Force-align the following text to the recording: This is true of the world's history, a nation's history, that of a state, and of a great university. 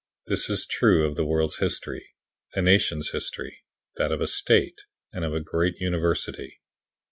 This 0.25 0.49
is 0.49 0.65
true 0.65 1.05
of 1.05 1.15
the 1.15 1.23
world's 1.23 1.59
history, 1.59 2.15
a 2.55 2.61
nation's 2.63 3.11
history, 3.11 3.59
that 3.97 4.11
of 4.11 4.19
a 4.19 4.25
state, 4.25 4.81
and 5.13 5.23
of 5.23 5.35
a 5.35 5.39
great 5.39 5.75
university. 5.79 6.59